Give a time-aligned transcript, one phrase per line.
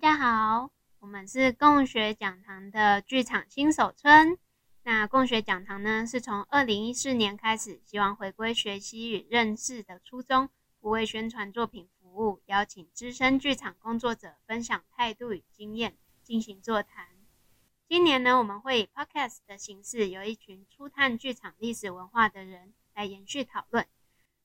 [0.00, 4.38] 大家好，我们是共学讲堂的剧场新手村。
[4.84, 17.08] 那共学讲堂呢，是从二零一四年开始，希望回归学习与认识的初衷，不为宣传作品服务，邀请资深剧场工作者分享态度与经验，进行座谈。
[17.88, 23.84] 今年呢，我们会以 podcast 的形式，由一群初探剧场历史文化的人来延续讨论。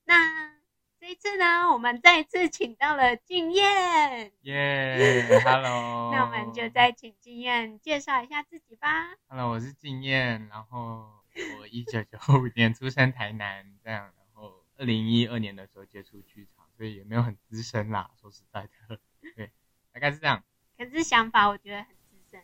[0.06, 0.62] 那
[1.04, 4.32] 这一次呢，我们再次请到了静燕。
[4.44, 6.12] 耶、yeah，Hello。
[6.16, 9.14] 那我们就再请静燕介绍一下自己吧。
[9.28, 11.11] Hello，我是静燕，然后
[11.60, 18.97] 我一九九五年出生台南，这样，然后二零一二年的时候接触剧场，所以也没有很资深啦，说实在的，
[19.36, 19.52] 对，
[19.92, 20.42] 大概是这样。
[20.78, 22.42] 可是想法我觉得很资深。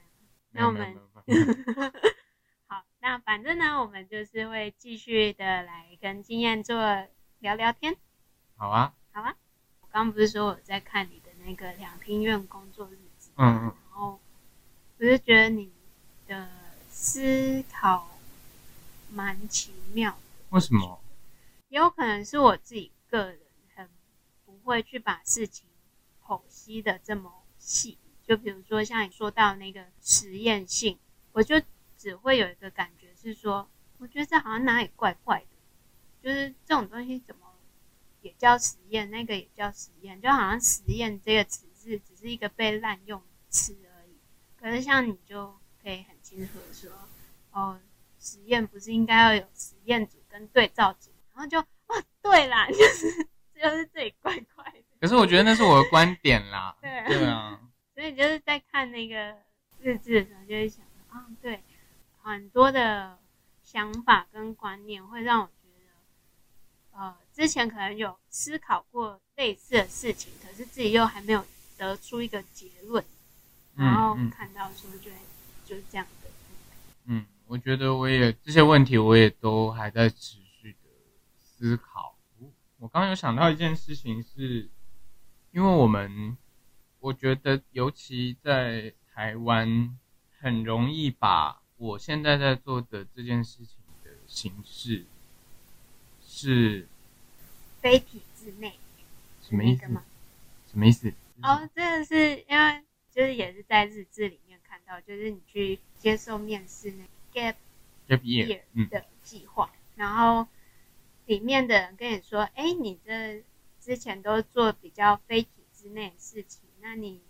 [0.51, 0.99] 那我们
[2.67, 6.75] 好，那反正呢，我们就是会继续的来跟敬燕做
[7.39, 7.95] 聊聊天。
[8.59, 9.33] 好啊，好啊！
[9.79, 14.19] 我刚刚不是说我在看你的那个两厅院工作日志，嗯嗯，然后
[14.97, 15.71] 我就觉得你
[16.27, 16.49] 的
[16.89, 18.19] 思考
[19.09, 20.17] 蛮奇妙的。
[20.49, 20.99] 为什么？
[21.69, 23.39] 也有可能是我自己个人
[23.75, 23.87] 很
[24.45, 25.65] 不会去把事情
[26.21, 27.97] 剖析的这么细。
[28.27, 30.99] 就比如说像你说到那个实验性，
[31.31, 31.61] 我就
[31.97, 35.47] 只会有一个感觉是说，我觉得这好像哪里怪怪的，
[36.21, 37.47] 就是这种东西怎么？
[38.21, 44.17] 也叫实验，那个也叫实验，就好像实验这个词是只是一个被滥用词而已。
[44.57, 46.91] 可是像你就可以很清楚的说，
[47.51, 47.79] 哦，
[48.19, 53.11] 实验不是应该要有实验组跟对照组，然后就哦，对啦， 就是
[53.55, 54.83] 就是这里怪怪的。
[54.99, 56.75] 可是我觉得那是我的观点啦。
[56.81, 57.59] 对啊，对啊。
[57.95, 59.37] 所以就是在看那个
[59.79, 61.63] 日志的时候，就会想啊，对，
[62.21, 63.17] 很多的
[63.63, 65.49] 想法跟观念会让我。
[66.99, 71.45] 呃，之前可能有思考过类似的事情，可是自己又还没有
[71.77, 73.01] 得出一个结论，
[73.73, 75.15] 然后看到说，觉得
[75.63, 76.29] 就是这样的。
[77.05, 80.89] 嗯，我觉得我也这些问题，我也都还在持续的
[81.41, 82.17] 思考。
[82.79, 84.69] 我刚刚有想到一件事情是，是
[85.51, 86.37] 因为我们，
[86.99, 89.97] 我觉得尤其在台湾，
[90.37, 95.05] 很容易把我现在在做的这件事情的形式。
[96.39, 96.87] 是
[97.81, 98.73] 非体制内，
[99.41, 100.05] 什么意思吗？
[100.71, 101.13] 什么意思？
[101.43, 107.55] 哦，这个是因为就是也是在日志里面看到，就是你去接受面试那个 gap
[108.07, 110.47] gap year 的计划，嗯，然后
[111.25, 113.43] 里面的人跟你说，哎，你这
[113.81, 117.21] 之前都做比较非体制内的事情，那你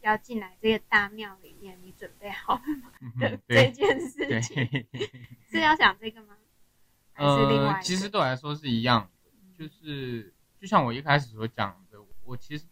[0.00, 2.90] 要进来这个大庙里面，你准备好了吗？
[3.00, 4.86] 嗯、的 这件事情
[5.48, 6.36] 是要讲这个吗？
[7.14, 12.64] 呃，其实对我来说是一样的，就是就像我一开始所讲的，我其实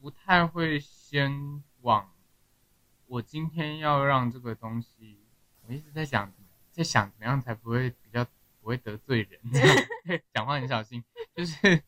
[0.00, 2.12] 不太会先往
[3.06, 5.18] 我今天要让这个东西，
[5.62, 6.32] 我一直在想，
[6.70, 8.24] 在想怎么样才不会比较
[8.60, 9.40] 不会得罪人，
[10.32, 11.02] 讲话很小心，
[11.34, 11.82] 就是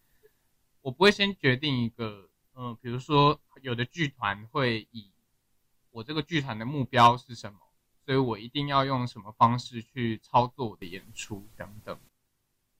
[0.80, 5.10] 我不会先决定一个，嗯、呃，比如说有的剧团会以
[5.90, 7.58] 我这个剧团的目标是什么。
[8.10, 11.96] 所以我一定要用什么方式去操作我的演出等等，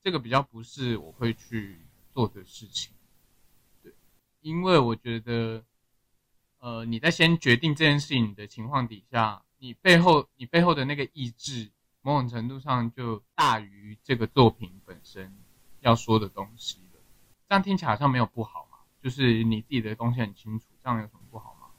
[0.03, 1.79] 这个比较不是我会去
[2.13, 2.93] 做的事情，
[3.81, 3.95] 对，
[4.41, 5.63] 因为我觉得，
[6.59, 11.71] 呃，你在先决定这件事情的情况底下，你背后你背后的那个意志，
[12.03, 15.33] 某种程度上就大于这个作品本身
[15.79, 17.01] 要说的东西了。
[17.49, 21.71] 这样听起来好像没有不好嘛，就是你自己的东西很清楚，这样有什么不好吗？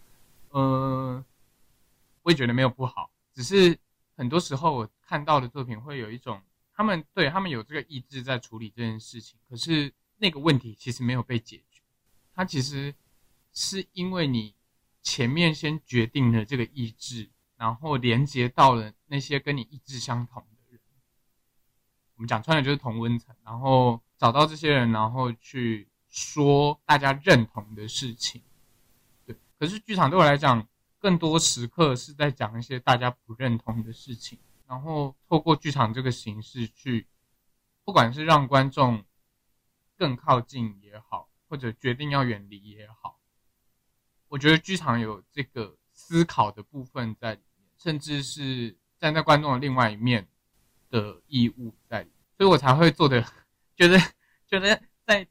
[0.52, 1.26] 呃，
[2.22, 3.11] 我也觉得没有不好。
[3.34, 3.78] 只是
[4.16, 6.42] 很多时候我看到的作品会有一种，
[6.74, 11.82] 他们对他们有这个意志在处理这件事情，可是那个问题其实没有被解决。
[12.34, 12.94] 它其实
[13.54, 14.54] 是因为你
[15.02, 20.80] 前面先决定了这个意志，然后连接到了那些跟你意志相同的人。
[22.16, 28.42] 我们讲穿了就是同温层，然后找到这些人，然后去说大家认同的事情。
[29.26, 30.68] 对，可是剧场对我来讲。
[31.02, 34.38] 更多时刻是在讲一些大家不认同的事情，
[34.68, 37.08] 然后透过剧场这个形式去，
[37.84, 39.04] 不管是让观众
[39.98, 43.20] 更靠近也好，或者决定要远离也好，
[44.28, 50.28] 我觉得剧场有这个思考的部分在里面，甚至是站在观众的另外一面
[50.92, 53.26] 的义务在里面，所以我才会做的，
[53.76, 53.98] 觉得
[54.48, 55.28] 觉得在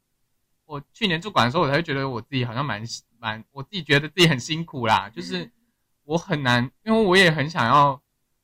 [0.65, 2.83] 我去年驻馆的时候，我才会觉得我自己好像蛮
[3.17, 5.49] 蛮，我自己觉得自己很辛苦啦，就是。
[6.11, 8.01] 我很难，因为我也很想要，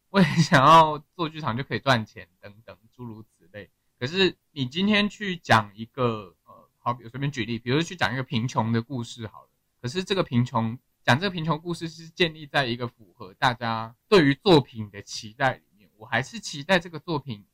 [0.09, 3.69] 我也想要做剧场就可以赚钱等等诸如此类。
[3.99, 9.49] 可是你今天去讲一个呃，好，比如随便举例，比如去讲一个贫穷的故事好了。
[9.81, 15.89] 可是这个贫穷讲这个贫穷故事是建立在一个符合大家对于作品的期待里面。
[15.97, 17.45] 我还是期待这个作品，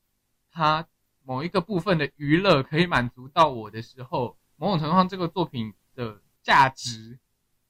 [0.52, 0.88] 它
[1.24, 7.18] 某一个部分的娱乐可以满足到我的时候，某种程度上，这个作品的价值，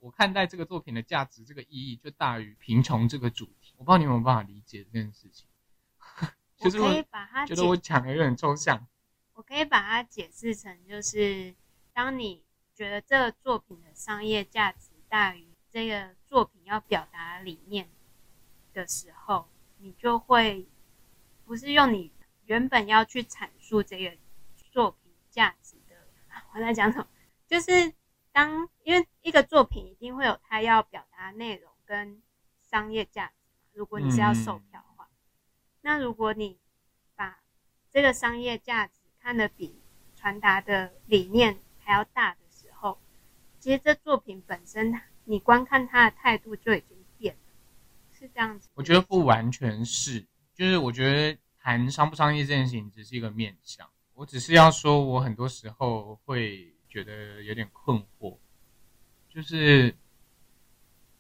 [0.03, 3.73] 我看待这个作品的价值，这个意义就大于贫穷这个主题。
[3.77, 5.47] 我不知道你有没有办法理解这件事情。
[6.59, 8.85] 就是我可以把它觉得我讲的有点抽象。
[9.31, 11.55] 我可以把它解释成，就是
[11.93, 12.43] 当你
[12.75, 17.89] 觉得这个作品的商业价值大于这个作品要表达理念
[18.73, 19.47] 的时候，
[19.77, 20.67] 你就会
[21.45, 22.11] 不是用你
[22.43, 24.17] 原本要去阐述这个
[24.69, 25.95] 作品价值的。
[26.53, 27.07] 我在讲什么？
[27.47, 27.93] 就是
[28.33, 32.21] 当因为一个作品一定会有它要表达的内容跟
[32.61, 33.61] 商业价值嘛。
[33.71, 35.15] 如果你是要售票的话，嗯、
[35.81, 36.57] 那如果你
[37.15, 37.39] 把
[37.91, 39.79] 这个商业价值看得比
[40.15, 42.99] 传达的理念还要大的时候，
[43.59, 47.41] 其实这作品本身，你观看它的态度就已经变了，
[48.11, 48.67] 是这样子。
[48.73, 50.25] 我觉得不完全是，
[50.55, 53.87] 就是我觉得谈商不商业这件事情只是一个面向。
[54.15, 58.37] 我只是要说，我很多时候会觉得有点困惑，
[59.27, 59.95] 就是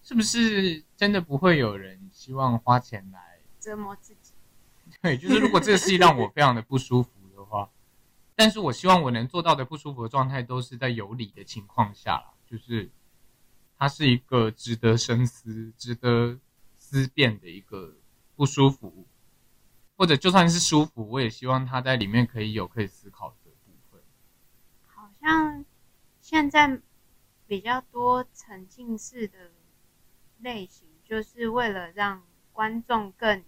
[0.03, 4.33] 是不是真的不会有人希望花钱来折磨自己？
[5.01, 7.71] 对，就是如果这个事情让我非常的不舒服的话。
[8.35, 12.91] 但是我希望我能做到的不舒服的状态，都是在有理的情况下啦，就是
[13.79, 16.37] 它是一个值得深思、值得
[16.77, 17.95] 思辨的一个
[18.35, 19.07] 不舒服，
[19.95, 23.35] 或者就算是舒服，我也希望它在里面可以有可以思考
[26.33, 26.81] 现在
[27.45, 29.51] 比较多沉浸式的
[30.39, 33.45] 类型，就是为了让观众更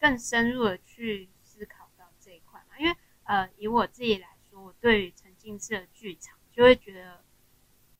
[0.00, 2.96] 更深入的去思考到这一块嘛，因为。
[3.22, 7.24] 呃，以我自己来说，我对于沉浸式的剧场就会觉得，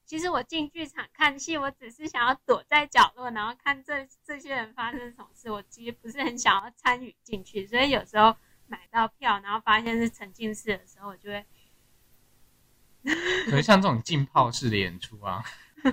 [0.05, 5.49] 其实我进剧场看戏，我只是想要躲在角落，然后看这这些人发生什么事。
[5.49, 8.35] 我其实不是很想要参与进去，所以有时候
[8.67, 11.47] 买到票，然后发现是沉浸式的时候，我就会。
[13.51, 15.43] 可是像这种浸泡式的演出啊，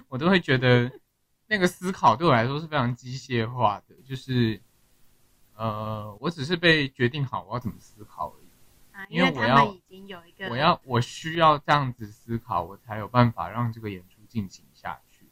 [0.08, 0.92] 我都会觉得
[1.48, 4.62] 那个思考对我来说是非常机械化的，就是
[5.56, 8.50] 呃，我只是被决定好我要怎么思考而已。
[9.08, 9.74] 因为我要，
[10.50, 15.26] 我要，我需要这样子思考，我才有办法让这个演出进行下去。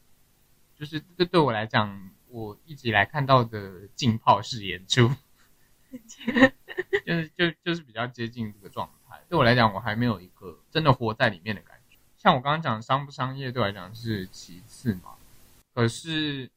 [0.74, 5.10] 就是这对我来讲，我一直以来看到的浸泡式演出，
[7.06, 8.94] 就是就就是比较接近这个状态。
[9.30, 11.98] 对我来讲，我还没有一个真的活在里面的感觉。
[12.18, 15.16] 像我刚刚讲商不商业，对我来讲是其次嘛。
[15.74, 16.50] 可是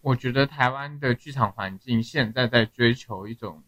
[0.00, 3.62] 我觉得台湾的剧场环境现在在追求一种，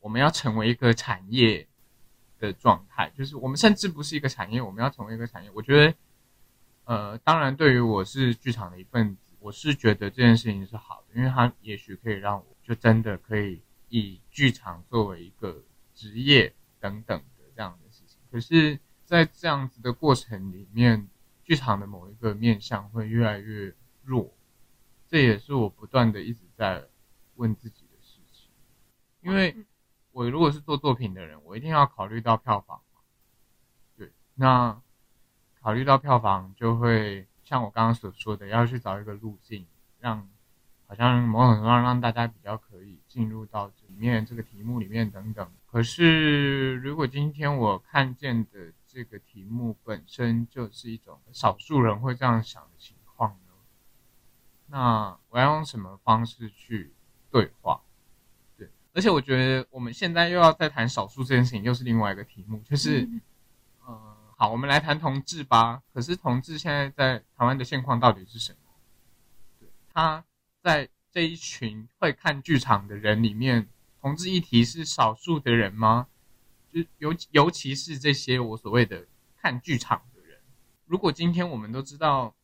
[0.00, 1.66] 我们要成为一个产业。
[2.38, 5.50] 的状态就是，我们甚至不是一个产业，我们要成为一个产业。
[5.54, 5.94] 我觉得，
[6.84, 15.62] 呃，当然，对于我是剧场的一份子，我是觉得这件事情是好的，因为它也许可以让我就真的可以以剧场作为一个
[15.94, 17.22] 职业等等
[17.56, 18.20] 这样的事情。
[18.30, 21.08] 可是，在这样子的过程里面，
[21.42, 23.74] 剧场的某一个面向会越来越
[24.04, 24.32] 弱，
[25.08, 26.86] 这也是我不断的一直在
[27.34, 28.50] 问自己的事情，
[29.22, 29.66] 因为。
[30.12, 32.80] 我如果是做作品的人，我一定要考虑到票房。
[33.98, 34.80] 对，那
[35.60, 39.66] 考虑到票房，就会像我刚刚所说的，要去找一个路径，
[39.98, 40.26] 让
[40.86, 45.50] 好像某种程度上让大家比较可以进入到里面这个题目里面等等。
[45.64, 53.54] 可是，如果今天我看见的这个题目本身就是一种少数人会这样想的情况呢？
[54.66, 56.92] 那我要用什么方式去
[57.30, 57.80] 对话？
[58.58, 63.22] 对而且我觉得我们现在又要再谈少数这件事情，又是另外一个题目，就是，嗯、
[63.86, 65.82] 呃，好，我们来谈同志吧。
[65.94, 68.58] 可是同志现在在台湾的现况到底是什么？
[69.58, 70.22] 对，他
[70.62, 73.70] 在这一群会看剧场的人里面，
[74.02, 76.08] 同志议题是少数的人吗？
[76.70, 79.06] 就尤尤其是这些我所谓的
[79.38, 80.38] 看剧场的人，
[80.84, 82.36] 如果今天我们都知道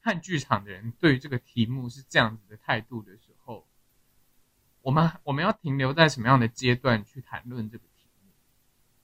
[0.00, 3.68] 看剧场的人对于这个题目是这样子的态度的时候。
[4.80, 8.32] 我们我们要停留在什么样的阶段去谈论这个题目？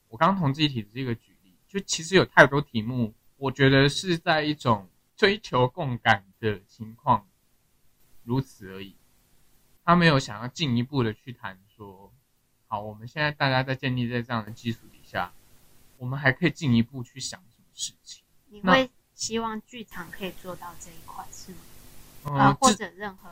[0.08, 7.27] 我刚刚同志议题这个举例，就其实有太多题目，我觉得是在一种追求共感的情况，
[8.28, 8.94] 如此而已。
[9.85, 12.12] 他没有想要进一步的去谈说，
[12.66, 15.32] 好，我们现在大家在建立在这样的基础底下，
[15.97, 18.23] 我们还可以进一步去想什么事情？
[18.50, 22.38] 你会希望剧场可以做到这一块是吗？
[22.38, 23.30] 啊、嗯，或者任何。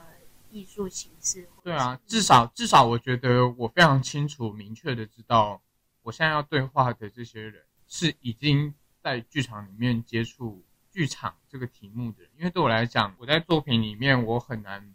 [0.53, 5.61] 艺术形式，对啊，至少至少，我觉得我非常清楚、明确的知道，
[6.03, 8.73] 我现在要对话的这些人是已经
[9.03, 10.65] 在剧场里面接触
[10.97, 14.95] 剧场这个题目的人，因为对我来讲，我在作品里面我很难，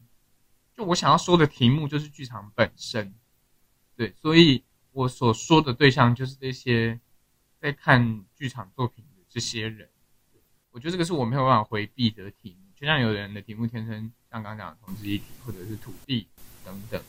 [0.75, 3.13] 就我想要说的题目就是剧场本身，
[3.95, 6.99] 对，所以我所说的对象就是这些
[7.59, 9.87] 在看剧场作品的这些人。
[10.71, 16.27] 我觉得这个是我没有办法回避的题目，就像有人的题目天生像刚讲的同志议题，或者是土地
[16.65, 16.99] 等等，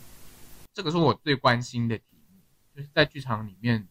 [0.75, 2.43] 这个是我最关心的题目，
[2.77, 3.89] 就是在剧场里面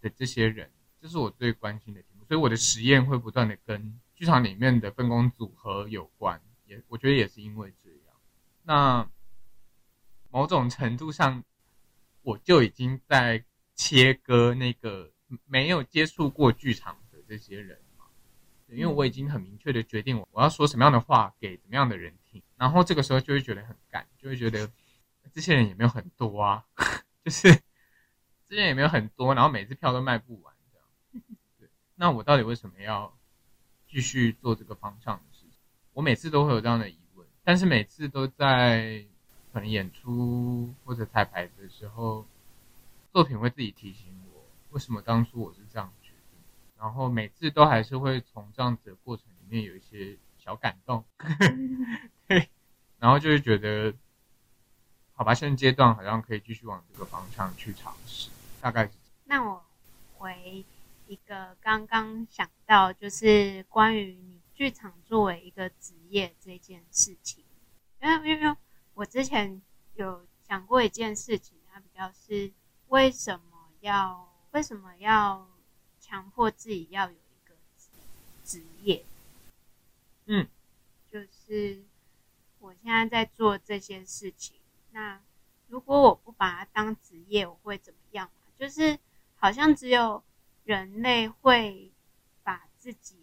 [0.00, 0.70] 的这些人，
[1.02, 8.16] 这是我最关心的题目，所以我的实验会不断的跟剧场里面的分工组合有关，也我觉得也是因为这样，
[8.64, 9.08] 那
[10.28, 11.44] 某种程度上，
[12.22, 13.44] 我就已经在
[13.76, 15.12] 切割那个
[15.44, 17.78] 没有接触过剧场的这些人。
[18.70, 24.68] 因为我已经很明确的决定我我要说什么样的话给怎么样的人听，然后这个时候就会觉得很干，就会觉得
[25.32, 26.66] 这些人也没有很多啊，
[27.24, 27.50] 就是
[28.46, 31.22] 这些人也没有很多，然后每次票都卖不完这样。
[31.58, 33.17] 对，那我到底为什么要
[33.88, 35.58] 继续做这个方向的事情？
[35.92, 39.04] 我每次都会有这样的疑问，但是每次都在
[39.52, 42.26] 可能演出或者彩排的时候，
[43.12, 46.38] 作品会自己提醒我，为什么当初我是这样决定。
[46.78, 51.04] 然后每次都还是会从这样子的过程里面有一些小感动，
[52.28, 52.48] 对，
[52.98, 53.92] 然后就会觉得，
[55.14, 58.30] 好吧，现阶段好像可以继续往这个方向去尝试，
[58.60, 58.92] 大概是。
[59.24, 59.64] 那我
[60.16, 60.64] 回
[61.08, 67.44] 一个刚刚想到，就是关于你剧场作为一个职业这件事情，
[68.00, 68.56] 因为因为
[68.94, 69.60] 我之前
[69.96, 72.52] 有想过一件事情，它比较是
[72.86, 75.48] 为什么要为什么要。
[76.00, 77.54] 强迫自己要有一个
[78.42, 79.04] 职业，
[80.24, 80.48] 嗯，
[81.12, 81.82] 就是
[82.60, 84.56] 我现在在做这些事情。
[84.92, 85.20] 那
[85.66, 88.30] 如果我不把它当职业，我会怎么样？
[88.58, 88.98] 就是
[89.36, 90.24] 好像只有
[90.68, 91.90] 人类会
[92.42, 93.16] 把自己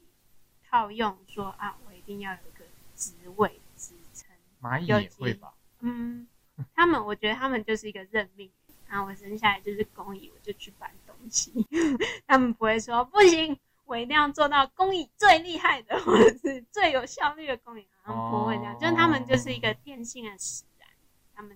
[0.68, 4.28] 套用说啊，我一定要有一个职位职称。
[4.60, 5.54] 蚂蚁也会吧？
[5.82, 6.28] 嗯，
[6.74, 8.52] 他们我觉得他们就是一个任命。
[8.88, 11.54] 然后我生下来就是工蚁，我就去搬东西。
[12.26, 17.88] 他们不会说不行，我一定要做到工蚁最厉害的，或者是最有效率的工蚁。
[18.02, 20.90] 好像不会这样，哦、就是他们就是一个天性的使然，
[21.36, 21.56] 他们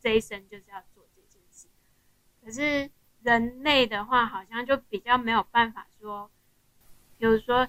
[0.00, 1.68] 这一生就是要做这件事。
[2.42, 2.90] 可是
[3.22, 6.30] 人类的话，好像就比较没有办法说，
[7.18, 7.68] 比如说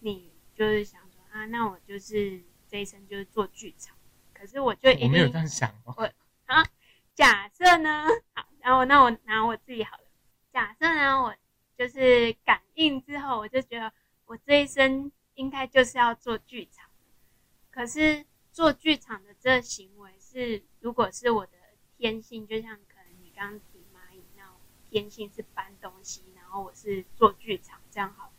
[0.00, 3.96] 你就是想说啊，那我就是这一生就是做剧场。
[4.32, 5.94] 可是我就一定我没有这样想哦。
[5.96, 6.04] 我
[6.46, 6.64] 啊。
[7.14, 10.02] 假设呢，好，然后那我拿我自己好了。
[10.52, 11.32] 假设呢，我
[11.78, 13.92] 就是感应之后，我就觉得
[14.26, 16.90] 我这一生应该就是要做剧场。
[17.70, 21.52] 可是做剧场的这行为是，如果是我的
[21.96, 23.60] 天性，就像可能你刚
[24.94, 28.30] 天性是搬东西，然后我是做剧场这样好，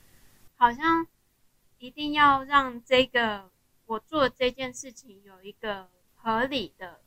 [0.56, 1.06] 好像
[1.80, 3.52] 一定要让这个
[3.88, 7.02] 我做这件事情有一个合理的。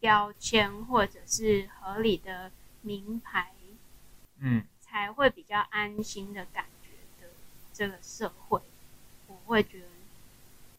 [0.00, 3.52] 标签或者是合理的名牌，
[4.38, 7.32] 嗯，才会比较安心的感觉的
[7.74, 8.62] 这个社会，
[9.26, 9.88] 我会觉得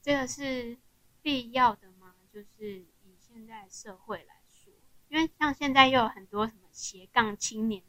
[0.01, 0.77] 这个是
[1.21, 2.15] 必要的吗？
[2.33, 2.87] 就是以
[3.19, 4.71] 现在社会来说，
[5.09, 7.83] 因为像现在又有很多什么斜杠青年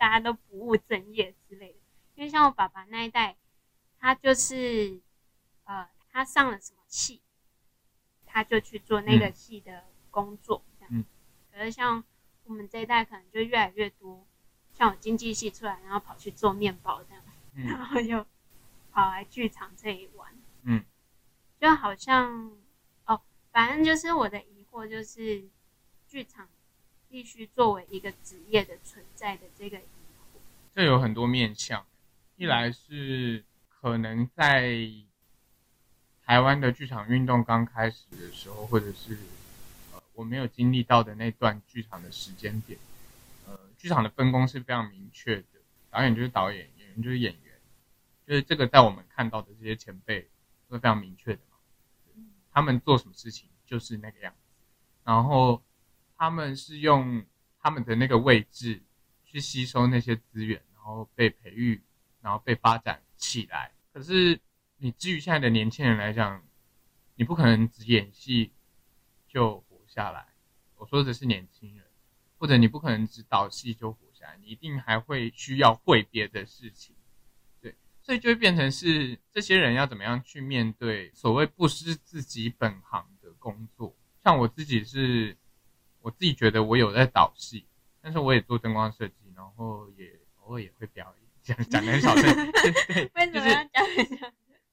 [0.00, 1.78] 大家都不务正业之类的。
[2.16, 3.36] 因为像我爸爸那一代，
[4.00, 5.00] 他就是
[5.64, 7.20] 呃，他上了什么戏，
[8.26, 9.84] 他就去做那个戏的。
[10.12, 11.04] 工作这样，嗯，
[11.52, 12.02] 可是像
[12.42, 14.26] 我们这一代，可能就越来越多，
[14.72, 17.22] 像我经济系出来，然后跑去做面包这样，
[17.54, 18.26] 嗯，然后又
[18.90, 20.84] 跑来剧场这里玩，嗯，
[21.60, 22.58] 就好像
[23.04, 25.48] 哦，反正就是我的疑惑，就是
[26.08, 26.48] 剧场
[27.10, 30.38] 必须作为一个职业的存在的这个疑惑。
[30.72, 31.84] 这有很多面向，
[32.36, 34.88] 一来是可能在
[36.24, 39.18] 台湾的剧场运动刚开始的时候，或者是
[39.92, 40.00] 呃。
[40.14, 42.78] 我没有经历到的那段剧场的时间点，
[43.46, 45.46] 呃，剧场的分工是非常明确的，
[45.90, 47.58] 导演就是导演，演员就是演员，
[48.26, 50.28] 就是这个在我们看到的这些前辈
[50.68, 51.56] 都是非常明确的嘛，
[52.52, 54.38] 他们做什么事情就是那个样子，
[55.04, 55.62] 然后
[56.20, 57.24] 他们是用
[57.58, 58.82] 他们的那个位置
[59.24, 61.82] 去吸收那些资源，然后被培育，
[62.20, 63.72] 然后被发展起来。
[63.94, 64.38] 可是
[64.76, 66.44] 你至于现在的年轻人来讲，
[67.14, 68.52] 你不可能只演戏
[69.26, 69.80] 就活。
[69.86, 70.24] 下来，
[70.76, 71.84] 我说的是年轻人，
[72.38, 76.94] 或者你不可能只导戏就活下来，你一定还会需要会别的事情，
[77.60, 83.96] 对，所以就会变成是这些人要怎么样去面对所谓不失自己本行的工作。
[84.22, 85.36] 像我自己是，
[86.00, 87.66] 我自己觉得我有在导戏，
[88.00, 94.32] 但是我也做灯光设计，然后也偶尔也会表演，讲讲的很小声，对对，为什么要讲？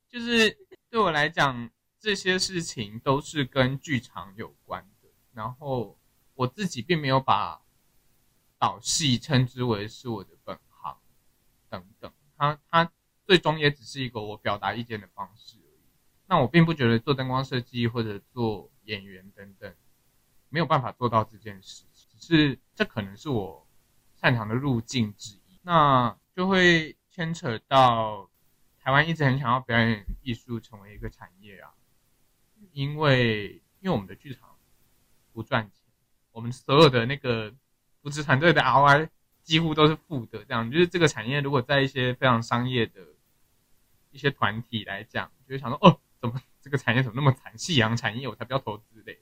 [0.09, 0.57] 就是
[0.89, 1.69] 对我来讲，
[1.99, 5.09] 这些事情都是跟剧场有关的。
[5.33, 5.97] 然后
[6.33, 7.61] 我自己并没有把
[8.57, 10.97] 导戏称之为是我的本行，
[11.69, 12.11] 等等。
[12.37, 12.91] 它它
[13.25, 15.81] 最终也只是一个我表达意见的方式而已。
[16.27, 19.75] 那我并不觉得做灯光设计或者做演员等等
[20.57, 23.67] 没有办法做到这件事，只是这可能是我
[24.15, 25.59] 擅长的路径之一。
[25.61, 28.27] 那就会牵扯到
[28.79, 31.69] 台湾一直很想要表演艺术成为一个产业啊，
[32.71, 34.49] 因为因为我们的剧场
[35.31, 35.79] 不赚钱，
[36.31, 37.53] 我们所有的那个
[38.01, 39.09] 扶持团队的 ROI
[39.43, 42.99] 几乎都是负的，这样就是这个产业如果在一些非常商业的
[44.09, 47.55] 一些团体来讲，就会想说哦，怎么这个产业怎么那么惨？
[47.55, 49.21] 夕阳产业我才不要投资嘞，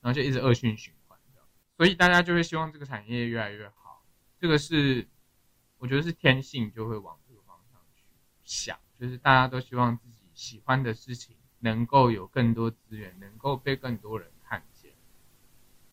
[0.00, 4.04] 然后就一直恶性循环，这样，所以大家就会希望这个产业越来越好，
[4.38, 5.08] 这个是。
[5.82, 8.02] 我觉得是天性就会往这个方向去
[8.44, 14.92] 想，就是大家都希望自己喜欢的事情能够有更多资源，能够被更多人看见。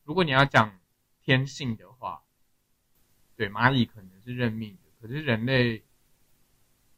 [0.04, 0.78] 如果你要讲
[1.22, 2.22] 天性的话，
[3.38, 5.86] 对，蚂蚁可能是认命的，可是人类，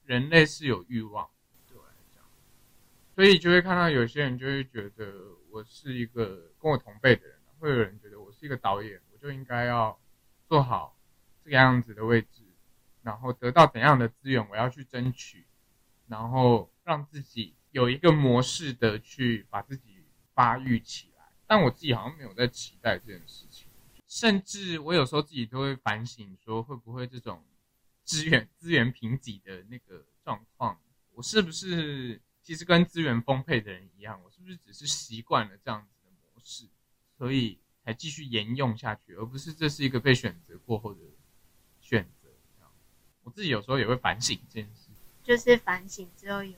[0.04, 1.30] 人类是有欲望，
[1.68, 2.24] 对我来讲，
[3.14, 10.00] 所以就会看到有些人就会觉得我是一个跟我同辈的人，会有人觉得我是一个导演，我就应该要
[10.48, 10.98] 做好
[11.44, 12.44] 这个样子的位置。
[13.02, 15.46] 然后得到怎样的资源，我要去争取，
[16.08, 21.24] 然后让自己有一个模式的去把自己发育起来。
[21.48, 23.68] 但我自己好像没有在期待这件事情，
[24.06, 27.42] 甚至我有时候自己都会反省，说会不会这种
[28.04, 30.80] 资源资源贫瘠的那个状况，
[31.14, 35.96] 我是不是其实跟资源丰沛的人一样，我是不是只是习惯了这样子
[36.40, 36.66] 的模式，
[37.18, 41.02] 所以才继续沿用下去，而不是这是一个被选择过后的
[41.82, 42.30] 选择。
[43.24, 44.90] 我自己有时候也会反省这件事，
[45.24, 46.58] 就是反省之后有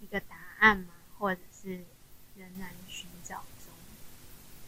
[0.00, 0.94] 一个答案吗？
[1.18, 1.84] 或者是
[2.36, 3.74] 仍然寻找中？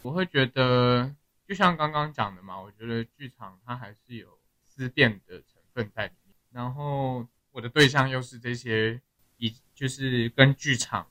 [0.03, 1.15] 我会觉得，
[1.47, 6.35] 就像刚刚讲的嘛，我觉得剧场它还是有思辨的成分在里面。
[6.51, 9.01] 然后我的对象又是这些，
[9.37, 11.09] 以就是跟剧场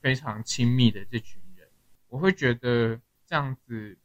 [0.00, 1.39] 非常亲密的这群人，
[2.10, 3.96] 我会觉得这样子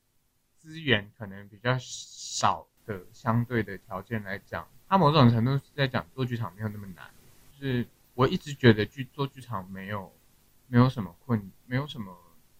[0.58, 4.68] 资源可能比较少的相对的条件来讲。
[4.88, 7.10] 他某种程度是在讲做剧场没有那么难，
[7.52, 10.14] 就是我一直觉得剧做剧场没有
[10.68, 12.16] 没有什么困，没有什么，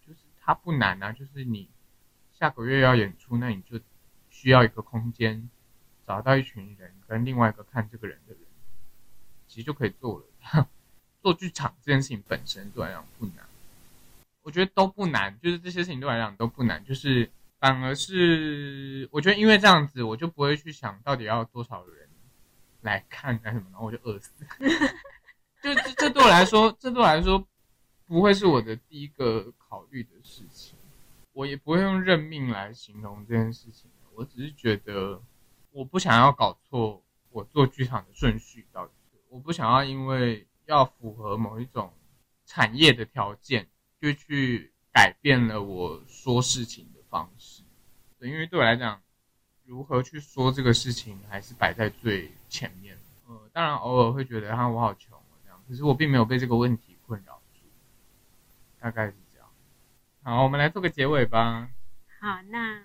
[0.06, 1.70] 就是它不难啊，就是你
[2.34, 3.80] 下个月要演出，那你就
[4.30, 5.50] 需要一个空间，
[6.06, 8.42] 找到一群人跟另外一个看这个人的人，
[9.48, 10.68] 其实就可以做了。
[11.22, 13.46] 做剧场这件事情本身对来讲不难，
[14.46, 17.30] 我觉得都不难，就是这些事情对我来讲都不难，就是
[17.60, 22.08] 反而是我觉得因为这样子，我就不会去想到底要多少人。
[22.82, 23.66] 来看干什么？
[23.72, 24.46] 然后我就饿死。
[25.64, 27.44] 就这，这对我来说，这对我来说
[28.06, 30.78] 不会是我的第一个考虑的事情。
[31.34, 33.90] 我也不会用认命来形容这件事情。
[34.14, 35.20] 我只是觉得，
[35.72, 39.18] 我不想要搞错我做剧场的顺序到底是。
[39.30, 41.92] 我不想要因为要符合某一种
[42.46, 43.68] 产业的条件，
[44.00, 47.64] 就去改变了我说事情的方式。
[48.20, 49.02] 对，因为对我来讲。
[49.68, 52.96] 如何去说这个事情，还是摆在最前面。
[53.28, 57.62] 呃，当然偶尔会觉得哈，我好穷这样，可是我并没有被这个问题困扰住，
[58.80, 59.50] 大概是这样。
[60.22, 61.68] 好，我们来做个结尾吧。
[62.22, 62.84] 好，那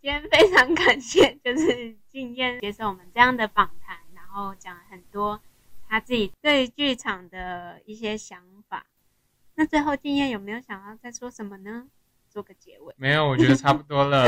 [0.00, 5.42] 今天非常感谢，就是敬燕接受我们这样的访谈，然后讲很多
[5.88, 8.86] 他自己对剧场的一些想法。
[9.60, 11.86] 那最后静燕有没有想要再说什么呢？
[12.30, 12.94] 做个结尾。
[12.96, 14.24] 没有，我觉得差不多了。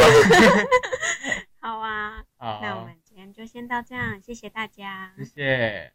[1.59, 5.93] 好啊，好，那我们今天就先到这样，谢谢大家，谢谢。